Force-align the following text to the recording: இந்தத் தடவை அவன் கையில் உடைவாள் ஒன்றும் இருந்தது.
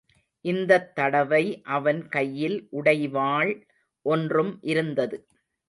இந்தத் 0.45 0.95
தடவை 0.95 1.41
அவன் 1.69 2.07
கையில் 2.07 2.57
உடைவாள் 2.71 3.53
ஒன்றும் 4.05 4.59
இருந்தது. 4.63 5.17